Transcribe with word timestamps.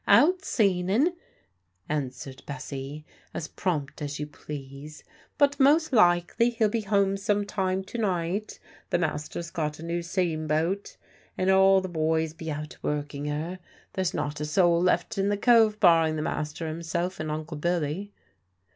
"Out 0.07 0.43
seaning," 0.43 1.13
answered 1.87 2.41
Bessie, 2.47 3.05
as 3.35 3.47
prompt 3.47 4.01
as 4.01 4.19
you 4.19 4.25
please. 4.25 5.03
"But 5.37 5.59
most 5.59 5.93
likely 5.93 6.49
he'll 6.49 6.69
be 6.69 6.81
home 6.81 7.17
some 7.17 7.45
time 7.45 7.83
to 7.83 7.99
night. 7.99 8.57
The 8.89 8.97
master's 8.97 9.51
got 9.51 9.77
a 9.77 9.83
new 9.83 10.01
sean 10.01 10.47
boat, 10.47 10.97
and 11.37 11.51
all 11.51 11.81
the 11.81 11.87
boys 11.87 12.33
be 12.33 12.49
out 12.49 12.77
working 12.81 13.25
her. 13.25 13.59
There's 13.93 14.15
not 14.15 14.41
a 14.41 14.45
soul 14.45 14.81
left 14.81 15.19
in 15.19 15.29
the 15.29 15.37
Cove 15.37 15.79
barring 15.79 16.15
the 16.15 16.23
master 16.23 16.67
himself 16.67 17.19
and 17.19 17.29
Uncle 17.29 17.57
Billy." 17.57 18.11